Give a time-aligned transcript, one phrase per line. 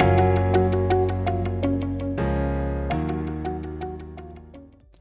[0.00, 0.33] you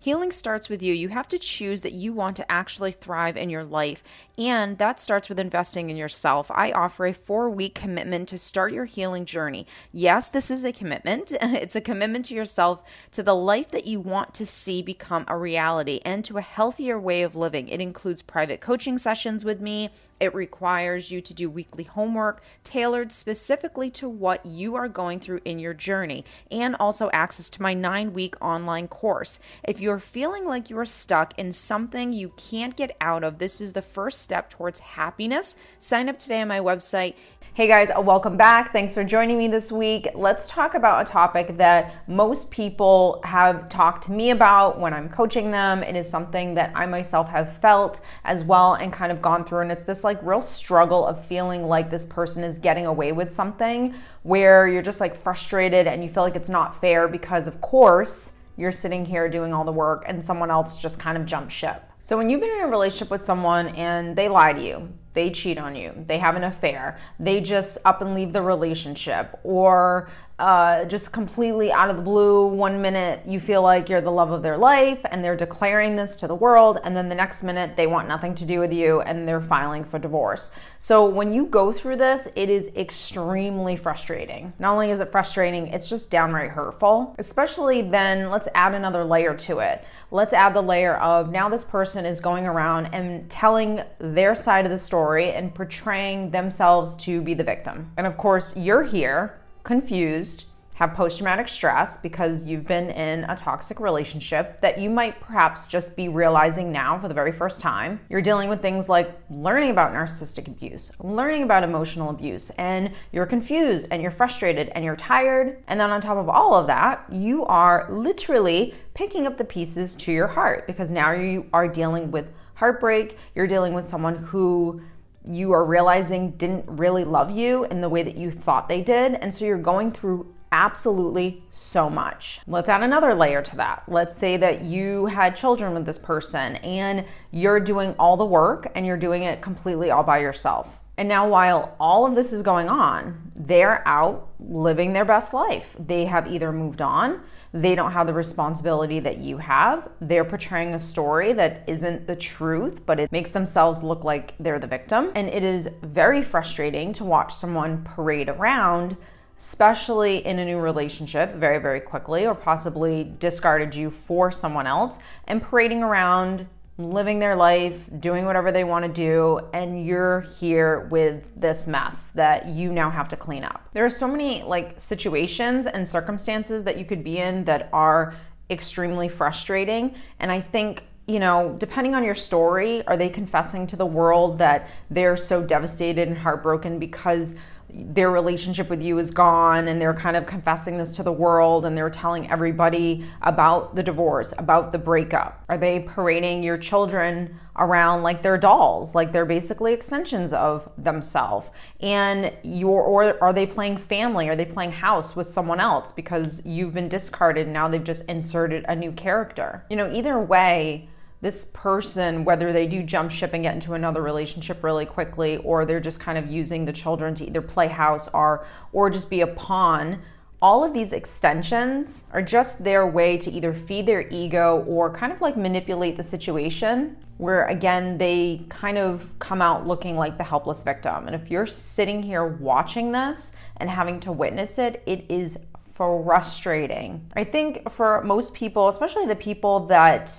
[0.03, 0.93] Healing starts with you.
[0.93, 4.03] You have to choose that you want to actually thrive in your life.
[4.37, 6.51] And that starts with investing in yourself.
[6.51, 9.65] I offer a four week commitment to start your healing journey.
[9.93, 11.31] Yes, this is a commitment.
[11.63, 15.37] It's a commitment to yourself, to the life that you want to see become a
[15.37, 17.69] reality, and to a healthier way of living.
[17.69, 19.89] It includes private coaching sessions with me.
[20.19, 25.39] It requires you to do weekly homework tailored specifically to what you are going through
[25.45, 29.39] in your journey, and also access to my nine week online course.
[29.63, 33.73] If you're feeling like you're stuck in something you can't get out of, this is
[33.73, 35.55] the first step towards happiness.
[35.79, 37.15] Sign up today on my website.
[37.55, 38.73] Hey guys, uh, welcome back.
[38.73, 40.07] Thanks for joining me this week.
[40.15, 45.07] Let's talk about a topic that most people have talked to me about when I'm
[45.07, 45.83] coaching them.
[45.83, 49.59] It is something that I myself have felt as well and kind of gone through.
[49.59, 53.31] And it's this like real struggle of feeling like this person is getting away with
[53.31, 57.61] something where you're just like frustrated and you feel like it's not fair because, of
[57.61, 61.53] course, you're sitting here doing all the work and someone else just kind of jumps
[61.53, 61.83] ship.
[62.01, 65.29] So when you've been in a relationship with someone and they lie to you, they
[65.29, 70.09] cheat on you, they have an affair, they just up and leave the relationship, or
[70.43, 74.31] uh, just completely out of the blue, one minute you feel like you're the love
[74.31, 77.77] of their life and they're declaring this to the world, and then the next minute
[77.77, 80.51] they want nothing to do with you and they're filing for divorce.
[80.79, 84.51] So when you go through this, it is extremely frustrating.
[84.59, 87.15] Not only is it frustrating, it's just downright hurtful.
[87.17, 89.85] Especially then, let's add another layer to it.
[90.11, 94.65] Let's add the layer of now this person is going around and telling their side
[94.65, 97.93] of the story and portraying themselves to be the victim.
[97.95, 103.35] And of course, you're here confused, have post traumatic stress because you've been in a
[103.35, 107.99] toxic relationship that you might perhaps just be realizing now for the very first time.
[108.09, 113.27] You're dealing with things like learning about narcissistic abuse, learning about emotional abuse, and you're
[113.27, 115.63] confused and you're frustrated and you're tired.
[115.67, 119.95] And then on top of all of that, you are literally picking up the pieces
[119.95, 124.81] to your heart because now you are dealing with heartbreak, you're dealing with someone who
[125.25, 129.15] you are realizing didn't really love you in the way that you thought they did.
[129.15, 132.39] And so you're going through absolutely so much.
[132.47, 133.83] Let's add another layer to that.
[133.87, 138.71] Let's say that you had children with this person and you're doing all the work
[138.75, 140.79] and you're doing it completely all by yourself.
[140.95, 145.75] And now, while all of this is going on, they're out living their best life.
[145.79, 147.21] They have either moved on,
[147.53, 149.87] they don't have the responsibility that you have.
[150.01, 154.59] They're portraying a story that isn't the truth, but it makes themselves look like they're
[154.59, 155.11] the victim.
[155.13, 158.97] And it is very frustrating to watch someone parade around,
[159.39, 164.97] especially in a new relationship, very, very quickly, or possibly discarded you for someone else,
[165.27, 166.47] and parading around
[166.77, 172.07] living their life, doing whatever they want to do, and you're here with this mess
[172.07, 173.69] that you now have to clean up.
[173.73, 178.15] There are so many like situations and circumstances that you could be in that are
[178.49, 183.75] extremely frustrating, and I think you know, depending on your story, are they confessing to
[183.75, 187.35] the world that they're so devastated and heartbroken because
[187.75, 191.65] their relationship with you is gone and they're kind of confessing this to the world
[191.65, 195.43] and they're telling everybody about the divorce, about the breakup?
[195.49, 201.47] Are they parading your children around like they're dolls, like they're basically extensions of themselves?
[201.79, 204.29] And your or are they playing family?
[204.29, 208.05] Are they playing house with someone else because you've been discarded and now they've just
[208.05, 209.65] inserted a new character?
[209.69, 210.89] You know, either way,
[211.23, 215.65] this person, whether they do jump ship and get into another relationship really quickly, or
[215.65, 219.21] they're just kind of using the children to either play house or or just be
[219.21, 220.01] a pawn,
[220.41, 225.13] all of these extensions are just their way to either feed their ego or kind
[225.13, 230.25] of like manipulate the situation where again they kind of come out looking like the
[230.25, 231.07] helpless victim.
[231.07, 235.37] And if you're sitting here watching this and having to witness it, it is
[235.73, 237.09] frustrating.
[237.15, 240.13] I think for most people, especially the people that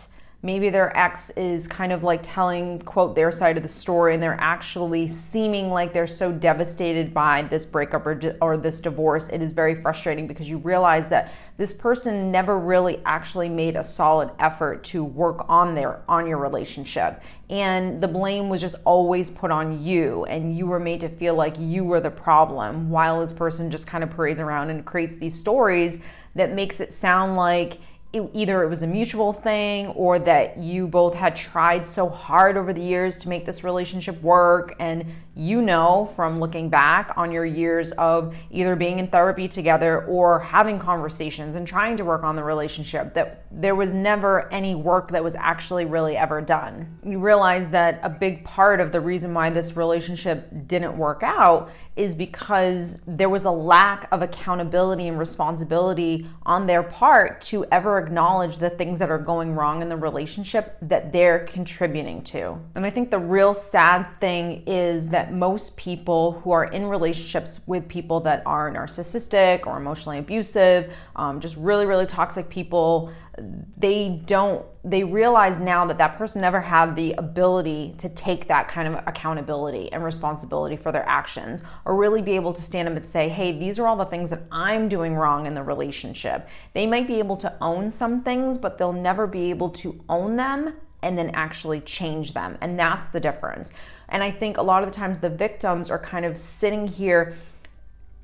[0.44, 4.22] maybe their ex is kind of like telling quote their side of the story and
[4.22, 9.30] they're actually seeming like they're so devastated by this breakup or, or this divorce.
[9.30, 13.83] It is very frustrating because you realize that this person never really actually made a
[13.83, 17.22] solid effort to work on their on your relationship.
[17.48, 21.34] And the blame was just always put on you and you were made to feel
[21.34, 25.16] like you were the problem while this person just kind of parades around and creates
[25.16, 26.03] these stories
[26.34, 27.78] that makes it sound like
[28.15, 32.57] it, either it was a mutual thing or that you both had tried so hard
[32.57, 37.33] over the years to make this relationship work and you know from looking back on
[37.33, 42.22] your years of either being in therapy together or having conversations and trying to work
[42.22, 46.97] on the relationship that there was never any work that was actually really ever done.
[47.05, 51.72] You realize that a big part of the reason why this relationship didn't work out
[51.96, 57.98] is because there was a lack of accountability and responsibility on their part to ever
[57.98, 62.58] acknowledge the things that are going wrong in the relationship that they're contributing to.
[62.74, 67.60] And I think the real sad thing is that most people who are in relationships
[67.66, 74.22] with people that are narcissistic or emotionally abusive, um, just really, really toxic people, they
[74.27, 78.86] don't they realize now that that person never had the ability to take that kind
[78.86, 83.09] of accountability and responsibility for their actions or really be able to stand up and
[83.09, 86.48] say hey these are all the things that i'm doing wrong in the relationship.
[86.75, 90.37] They might be able to own some things but they'll never be able to own
[90.37, 92.57] them and then actually change them.
[92.63, 93.72] And that's the difference.
[94.09, 97.37] And i think a lot of the times the victims are kind of sitting here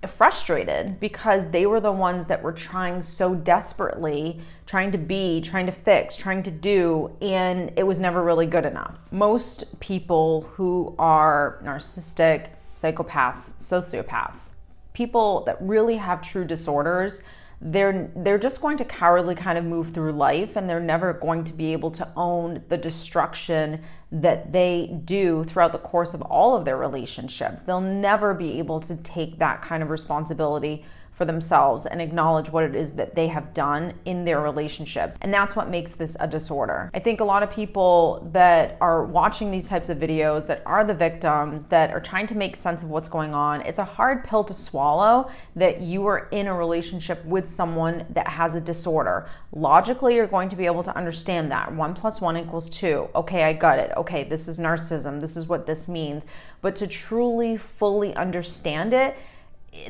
[0.08, 5.67] frustrated because they were the ones that were trying so desperately, trying to be, trying
[5.67, 8.99] to fix, trying to do, and it was never really good enough.
[9.11, 14.55] Most people who are narcissistic, psychopaths, sociopaths,
[14.94, 17.23] people that really have true disorders,
[17.61, 21.45] they're they're just going to cowardly kind of move through life and they're never going
[21.45, 26.57] to be able to own the destruction that they do throughout the course of all
[26.57, 27.62] of their relationships.
[27.62, 30.85] They'll never be able to take that kind of responsibility
[31.20, 35.19] for themselves and acknowledge what it is that they have done in their relationships.
[35.20, 36.90] And that's what makes this a disorder.
[36.94, 40.82] I think a lot of people that are watching these types of videos that are
[40.82, 44.25] the victims that are trying to make sense of what's going on, it's a hard
[44.25, 49.28] pill to swallow that you are in a relationship with someone that has a disorder.
[49.52, 51.70] Logically, you're going to be able to understand that.
[51.75, 53.11] One plus one equals two.
[53.14, 53.93] Okay, I got it.
[53.94, 55.20] Okay, this is narcissism.
[55.20, 56.25] This is what this means.
[56.62, 59.19] But to truly, fully understand it,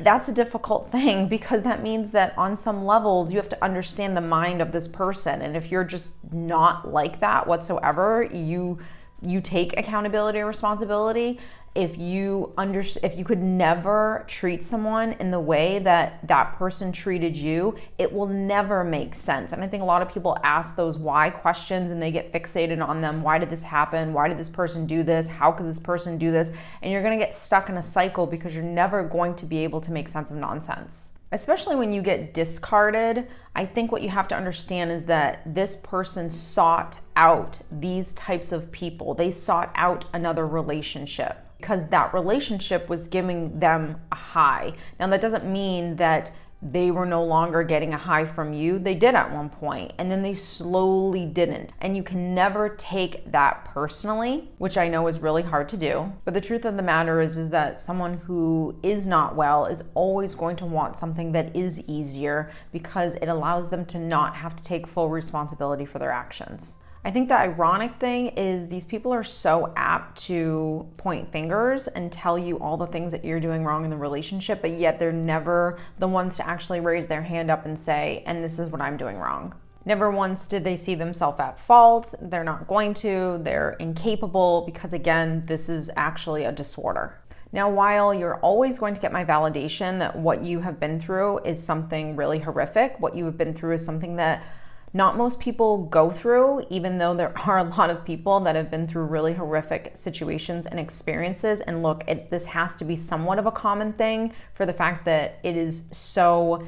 [0.01, 4.15] that's a difficult thing because that means that on some levels you have to understand
[4.15, 5.41] the mind of this person.
[5.41, 8.79] And if you're just not like that whatsoever you
[9.21, 11.39] you take accountability and responsibility
[11.73, 16.91] if you under if you could never treat someone in the way that that person
[16.91, 19.53] treated you it will never make sense.
[19.53, 22.85] And i think a lot of people ask those why questions and they get fixated
[22.85, 23.21] on them.
[23.21, 24.11] Why did this happen?
[24.11, 25.27] Why did this person do this?
[25.27, 26.51] How could this person do this?
[26.81, 29.59] And you're going to get stuck in a cycle because you're never going to be
[29.59, 34.09] able to make sense of nonsense especially when you get discarded, I think what you
[34.09, 39.13] have to understand is that this person sought out these types of people.
[39.13, 44.73] They sought out another relationship because that relationship was giving them a high.
[44.99, 46.31] Now, that doesn't mean that
[46.61, 48.77] they were no longer getting a high from you.
[48.77, 51.73] They did at one point, and then they slowly didn't.
[51.81, 56.13] And you can never take that personally, which I know is really hard to do.
[56.23, 59.83] But the truth of the matter is is that someone who is not well is
[59.95, 64.55] always going to want something that is easier because it allows them to not have
[64.55, 66.75] to take full responsibility for their actions.
[67.03, 72.11] I think the ironic thing is these people are so apt to point fingers and
[72.11, 75.11] tell you all the things that you're doing wrong in the relationship, but yet they're
[75.11, 78.81] never the ones to actually raise their hand up and say, and this is what
[78.81, 79.55] I'm doing wrong.
[79.83, 82.13] Never once did they see themselves at fault.
[82.21, 83.39] They're not going to.
[83.41, 87.19] They're incapable because, again, this is actually a disorder.
[87.51, 91.39] Now, while you're always going to get my validation that what you have been through
[91.39, 94.43] is something really horrific, what you have been through is something that
[94.93, 98.69] not most people go through, even though there are a lot of people that have
[98.69, 101.61] been through really horrific situations and experiences.
[101.61, 105.05] And look, it, this has to be somewhat of a common thing for the fact
[105.05, 106.65] that it is so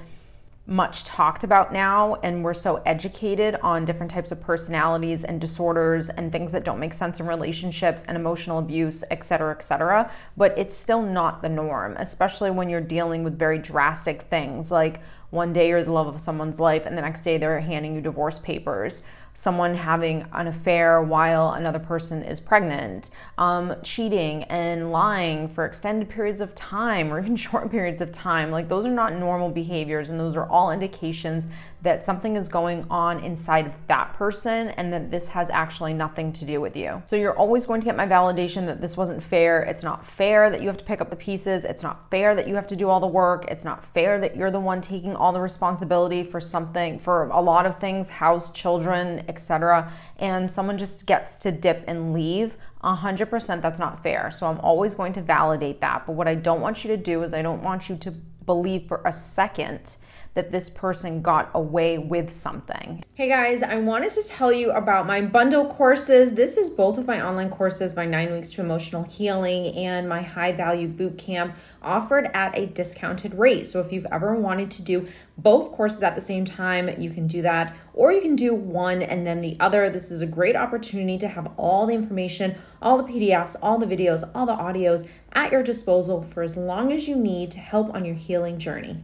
[0.66, 6.10] much talked about now and we're so educated on different types of personalities and disorders
[6.10, 10.10] and things that don't make sense in relationships and emotional abuse et cetera et cetera
[10.38, 15.02] but it's still not the norm especially when you're dealing with very drastic things like
[15.34, 18.02] one day you're the love of someone's life and the next day they're handing you
[18.02, 19.02] divorce papers
[19.34, 26.08] someone having an affair while another person is pregnant, um, cheating and lying for extended
[26.08, 28.52] periods of time or even short periods of time.
[28.52, 31.48] Like, those are not normal behaviors, and those are all indications
[31.84, 36.32] that something is going on inside of that person and that this has actually nothing
[36.34, 37.04] to do with you.
[37.06, 39.62] So, you're always going to get my validation that this wasn't fair.
[39.64, 41.66] It's not fair that you have to pick up the pieces.
[41.66, 43.46] It's not fair that you have to do all the work.
[43.50, 47.42] It's not fair that you're the one taking all the responsibility for something, for a
[47.42, 49.92] lot of things house, children, etc.
[50.18, 54.32] And someone just gets to dip and leave, 100% that's not fair.
[54.32, 56.06] So I'm always going to validate that.
[56.06, 58.88] But what I don't want you to do is I don't want you to believe
[58.88, 59.96] for a second
[60.34, 63.04] that this person got away with something.
[63.14, 66.34] Hey guys, I wanted to tell you about my bundle courses.
[66.34, 70.22] This is both of my online courses, my nine weeks to emotional healing and my
[70.22, 73.68] high value boot camp offered at a discounted rate.
[73.68, 77.28] So if you've ever wanted to do both courses at the same time, you can
[77.28, 79.90] do that, or you can do one and then the other.
[79.90, 83.86] This is a great opportunity to have all the information, all the PDFs, all the
[83.86, 87.94] videos, all the audios at your disposal for as long as you need to help
[87.94, 89.04] on your healing journey.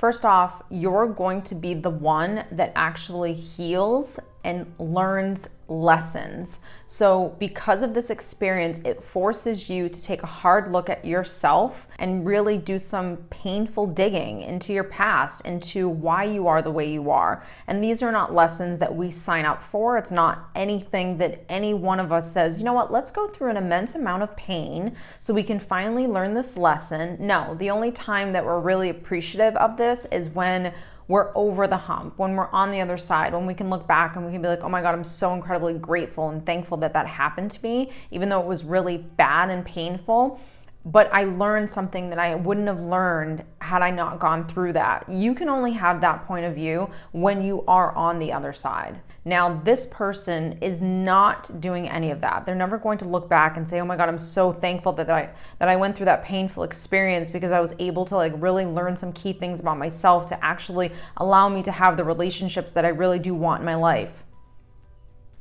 [0.00, 6.60] First off, you're going to be the one that actually heals and learns lessons.
[6.86, 11.86] So, because of this experience, it forces you to take a hard look at yourself
[11.98, 16.90] and really do some painful digging into your past, into why you are the way
[16.90, 17.44] you are.
[17.68, 19.96] And these are not lessons that we sign up for.
[19.96, 23.50] It's not anything that any one of us says, you know what, let's go through
[23.50, 27.16] an immense amount of pain so we can finally learn this lesson.
[27.20, 30.74] No, the only time that we're really appreciative of this is when
[31.10, 34.14] we're over the hump, when we're on the other side, when we can look back
[34.14, 36.92] and we can be like, oh my God, I'm so incredibly grateful and thankful that
[36.92, 40.40] that happened to me, even though it was really bad and painful
[40.84, 45.08] but I learned something that I wouldn't have learned had I not gone through that.
[45.08, 49.00] You can only have that point of view when you are on the other side.
[49.24, 52.46] Now, this person is not doing any of that.
[52.46, 55.10] They're never going to look back and say, "Oh my god, I'm so thankful that
[55.10, 58.64] I that I went through that painful experience because I was able to like really
[58.64, 62.86] learn some key things about myself to actually allow me to have the relationships that
[62.86, 64.24] I really do want in my life."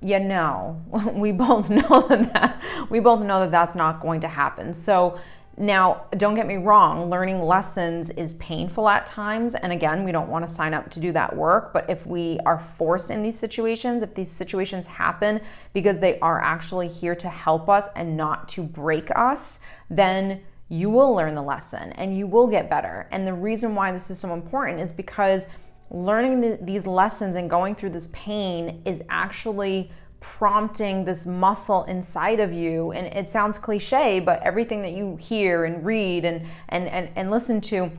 [0.02, 0.82] Yeah, no,
[1.14, 4.74] we both know that we both know that that's not going to happen.
[4.74, 5.20] So
[5.62, 9.56] now, don't get me wrong, learning lessons is painful at times.
[9.56, 11.74] And again, we don't want to sign up to do that work.
[11.74, 15.42] But if we are forced in these situations, if these situations happen
[15.74, 20.40] because they are actually here to help us and not to break us, then
[20.70, 23.10] you will learn the lesson and you will get better.
[23.12, 25.48] And the reason why this is so important is because
[25.92, 32.40] learning the, these lessons and going through this pain is actually prompting this muscle inside
[32.40, 32.92] of you.
[32.92, 37.32] And it sounds cliche but everything that you hear and read and and and, and
[37.32, 37.92] listen to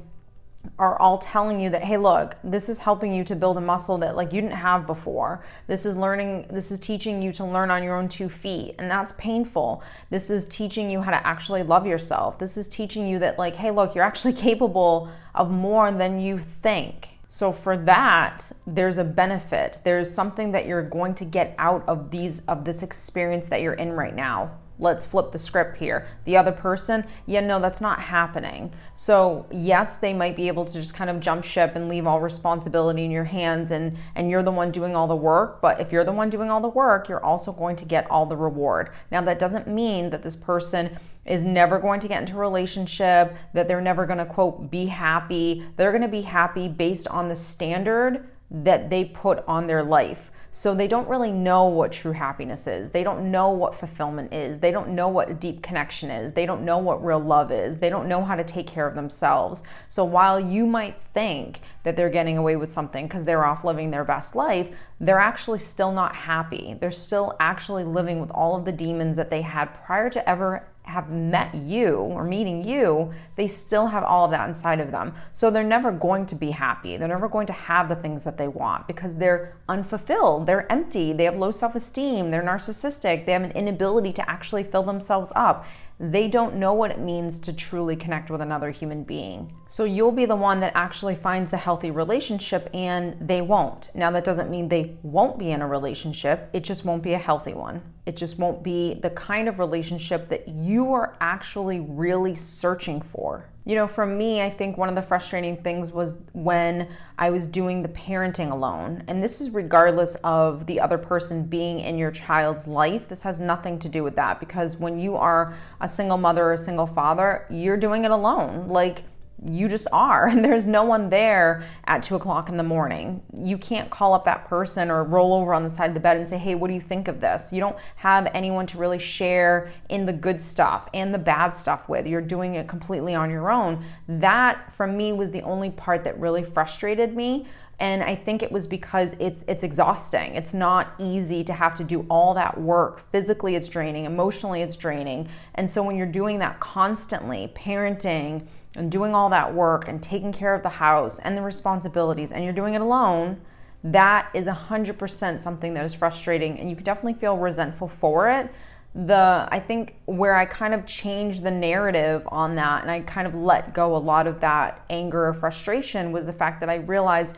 [0.79, 3.97] are all telling you that hey look this is helping you to build a muscle
[3.97, 5.45] that like you didn't have before.
[5.67, 8.75] This is learning this is teaching you to learn on your own two feet.
[8.79, 9.83] And that's painful.
[10.11, 12.39] This is teaching you how to actually love yourself.
[12.39, 16.43] This is teaching you that like hey look you're actually capable of more than you
[16.63, 19.79] think so for that, there's a benefit.
[19.85, 23.75] There's something that you're going to get out of these of this experience that you're
[23.75, 24.59] in right now.
[24.81, 26.09] Let's flip the script here.
[26.25, 28.73] The other person, yeah, no, that's not happening.
[28.97, 32.19] So, yes, they might be able to just kind of jump ship and leave all
[32.19, 35.93] responsibility in your hands and and you're the one doing all the work, but if
[35.93, 38.91] you're the one doing all the work, you're also going to get all the reward.
[39.13, 43.37] Now, that doesn't mean that this person is never going to get into a relationship,
[43.53, 45.65] that they're never going to, quote, be happy.
[45.77, 50.31] They're going to be happy based on the standard that they put on their life.
[50.53, 52.91] So they don't really know what true happiness is.
[52.91, 54.59] They don't know what fulfillment is.
[54.59, 56.35] They don't know what deep connection is.
[56.35, 57.79] They don't know what real love is.
[57.79, 59.63] They don't know how to take care of themselves.
[59.87, 63.93] So while you might think that they're getting away with something because they're off living
[63.93, 66.77] their best life, they're actually still not happy.
[66.81, 70.67] They're still actually living with all of the demons that they had prior to ever
[70.83, 75.15] have met you or meeting you, they still have all of that inside of them.
[75.33, 76.97] So they're never going to be happy.
[76.97, 80.47] They're never going to have the things that they want because they're unfulfilled.
[80.47, 81.13] They're empty.
[81.13, 82.31] They have low self esteem.
[82.31, 83.25] They're narcissistic.
[83.25, 85.65] They have an inability to actually fill themselves up
[86.01, 89.53] they don't know what it means to truly connect with another human being.
[89.71, 93.89] So you'll be the one that actually finds the healthy relationship and they won't.
[93.95, 97.19] Now, that doesn't mean they won't be in a relationship, it just won't be a
[97.19, 97.81] healthy one.
[98.05, 103.47] It just won't be the kind of relationship that you are actually really searching for.
[103.65, 107.47] You know, for me, I think one of the frustrating things was when I was
[107.47, 109.05] doing the parenting alone.
[109.07, 113.09] And this is regardless of the other person being in your child's life.
[113.09, 116.55] This has nothing to do with that because when you are a single mother or
[116.55, 118.67] a single father, you're doing it alone.
[118.67, 119.05] Like,
[119.47, 123.57] you just are and there's no one there at two o'clock in the morning you
[123.57, 126.29] can't call up that person or roll over on the side of the bed and
[126.29, 129.73] say hey what do you think of this you don't have anyone to really share
[129.89, 133.51] in the good stuff and the bad stuff with you're doing it completely on your
[133.51, 137.47] own that for me was the only part that really frustrated me
[137.81, 140.35] and I think it was because it's it's exhausting.
[140.35, 143.11] It's not easy to have to do all that work.
[143.11, 145.29] Physically it's draining, emotionally it's draining.
[145.55, 148.47] And so when you're doing that constantly, parenting,
[148.77, 152.45] and doing all that work and taking care of the house and the responsibilities and
[152.45, 153.41] you're doing it alone,
[153.83, 158.53] that is 100% something that is frustrating and you can definitely feel resentful for it.
[158.95, 163.27] the I think where I kind of changed the narrative on that and I kind
[163.27, 166.77] of let go a lot of that anger or frustration was the fact that I
[166.77, 167.37] realized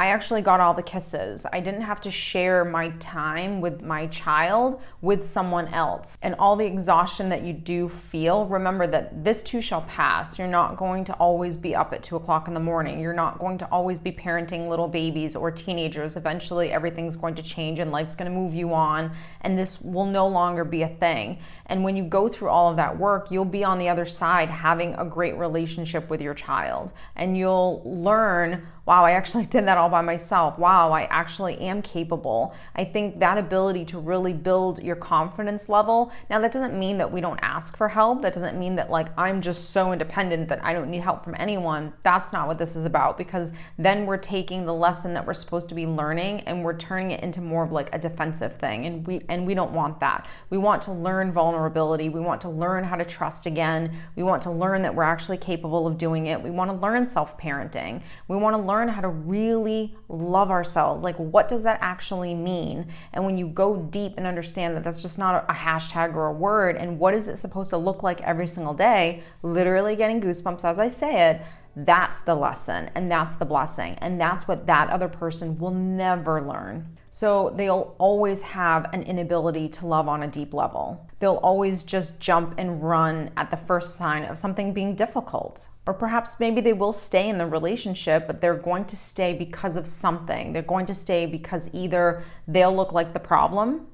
[0.00, 1.44] I actually got all the kisses.
[1.52, 6.16] I didn't have to share my time with my child with someone else.
[6.22, 10.38] And all the exhaustion that you do feel, remember that this too shall pass.
[10.38, 12.98] You're not going to always be up at two o'clock in the morning.
[12.98, 16.16] You're not going to always be parenting little babies or teenagers.
[16.16, 20.06] Eventually, everything's going to change and life's going to move you on, and this will
[20.06, 21.40] no longer be a thing.
[21.66, 24.48] And when you go through all of that work, you'll be on the other side
[24.48, 29.78] having a great relationship with your child, and you'll learn wow, I actually did that
[29.78, 30.58] all by myself.
[30.58, 32.52] Wow, I actually am capable.
[32.74, 36.10] I think that ability to really build your confidence level.
[36.28, 38.22] Now, that doesn't mean that we don't ask for help.
[38.22, 41.36] That doesn't mean that, like, I'm just so independent that I don't need help from
[41.38, 41.92] anyone.
[42.02, 45.68] That's not what this is about because then we're taking the lesson that we're supposed
[45.68, 48.86] to be learning and we're turning it into more of like a defensive thing.
[48.86, 50.26] And we, and we don't want that.
[50.50, 52.08] We want to learn vulnerability.
[52.08, 53.96] We want to learn how to trust again.
[54.16, 56.42] We want to learn that we're actually capable of doing it.
[56.42, 58.02] We want to learn self parenting.
[58.26, 61.02] We want to learn learn how to really love ourselves.
[61.02, 62.86] Like, what does that actually mean?
[63.12, 66.32] And when you go deep and understand that that's just not a hashtag or a
[66.32, 70.64] word, and what is it supposed to look like every single day, literally getting goosebumps
[70.64, 71.42] as I say it,
[71.76, 73.96] that's the lesson and that's the blessing.
[74.00, 76.96] And that's what that other person will never learn.
[77.12, 81.08] So they'll always have an inability to love on a deep level.
[81.18, 85.66] They'll always just jump and run at the first sign of something being difficult.
[85.90, 89.74] Or perhaps maybe they will stay in the relationship, but they're going to stay because
[89.74, 90.52] of something.
[90.52, 93.88] They're going to stay because either they'll look like the problem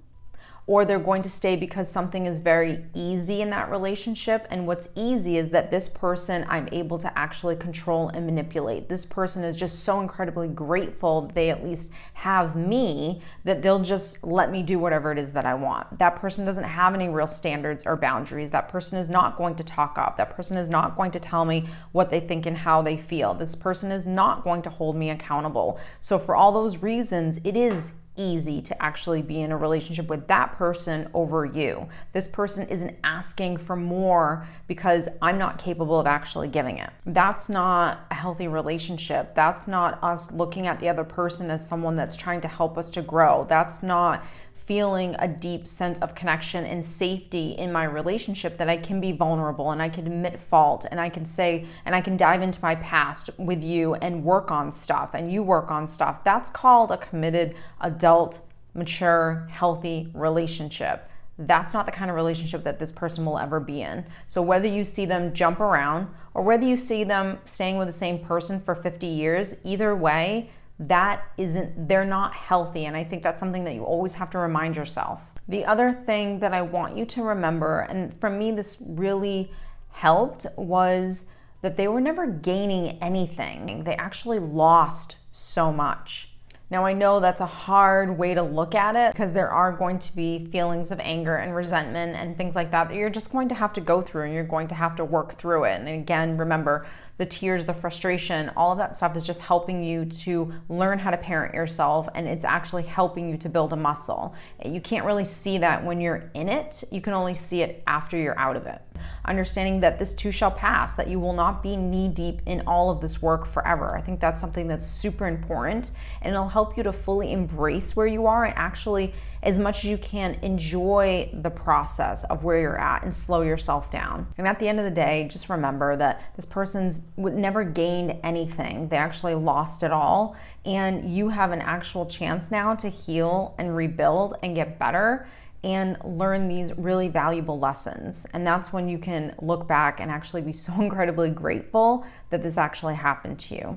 [0.68, 4.46] or they're going to stay because something is very easy in that relationship.
[4.50, 8.88] And what's easy is that this person I'm able to actually control and manipulate.
[8.88, 14.24] This person is just so incredibly grateful they at least have me that they'll just
[14.24, 16.00] let me do whatever it is that I want.
[16.00, 18.50] That person doesn't have any real standards or boundaries.
[18.50, 20.16] That person is not going to talk up.
[20.16, 23.34] That person is not going to tell me what they think and how they feel.
[23.34, 25.78] This person is not going to hold me accountable.
[26.00, 30.26] So, for all those reasons, it is easy to actually be in a relationship with
[30.28, 31.88] that person over you.
[32.12, 36.90] This person isn't asking for more because I'm not capable of actually giving it.
[37.04, 39.34] That's not a healthy relationship.
[39.34, 42.90] That's not us looking at the other person as someone that's trying to help us
[42.92, 43.46] to grow.
[43.48, 44.24] That's not
[44.66, 49.12] feeling a deep sense of connection and safety in my relationship that I can be
[49.12, 52.60] vulnerable and I can admit fault and I can say and I can dive into
[52.60, 56.24] my past with you and work on stuff and you work on stuff.
[56.24, 58.40] That's called a committed adult,
[58.74, 61.08] mature, healthy relationship.
[61.38, 64.06] That's not the kind of relationship that this person will ever be in.
[64.26, 67.92] So, whether you see them jump around or whether you see them staying with the
[67.92, 72.84] same person for 50 years, either way, that isn't, they're not healthy.
[72.84, 75.22] And I think that's something that you always have to remind yourself.
[75.48, 79.52] The other thing that I want you to remember, and for me, this really
[79.90, 81.26] helped, was
[81.62, 83.84] that they were never gaining anything.
[83.84, 86.30] They actually lost so much.
[86.68, 90.00] Now, I know that's a hard way to look at it because there are going
[90.00, 93.48] to be feelings of anger and resentment and things like that that you're just going
[93.50, 95.78] to have to go through and you're going to have to work through it.
[95.78, 96.84] And again, remember,
[97.18, 101.10] the tears, the frustration, all of that stuff is just helping you to learn how
[101.10, 104.34] to parent yourself and it's actually helping you to build a muscle.
[104.64, 108.18] You can't really see that when you're in it, you can only see it after
[108.18, 108.82] you're out of it.
[109.24, 112.90] Understanding that this too shall pass, that you will not be knee deep in all
[112.90, 113.96] of this work forever.
[113.96, 118.06] I think that's something that's super important and it'll help you to fully embrace where
[118.06, 122.78] you are and actually as much as you can, enjoy the process of where you're
[122.78, 124.26] at and slow yourself down.
[124.38, 128.88] And at the end of the day, just remember that this person's never gained anything.
[128.88, 130.36] They actually lost it all.
[130.64, 135.28] And you have an actual chance now to heal and rebuild and get better
[135.66, 138.24] and learn these really valuable lessons.
[138.32, 142.56] And that's when you can look back and actually be so incredibly grateful that this
[142.56, 143.74] actually happened to you.